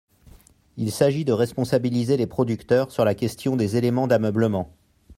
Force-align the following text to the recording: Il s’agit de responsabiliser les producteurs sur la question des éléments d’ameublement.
Il 0.77 0.91
s’agit 0.91 1.25
de 1.25 1.31
responsabiliser 1.31 2.17
les 2.17 2.25
producteurs 2.25 2.89
sur 2.91 3.05
la 3.05 3.13
question 3.13 3.55
des 3.55 3.75
éléments 3.77 4.07
d’ameublement. 4.07 4.73